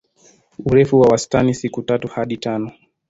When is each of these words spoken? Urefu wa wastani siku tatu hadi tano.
Urefu 0.65 0.99
wa 0.99 1.07
wastani 1.07 1.53
siku 1.53 1.81
tatu 1.81 2.07
hadi 2.07 2.37
tano. 2.37 2.71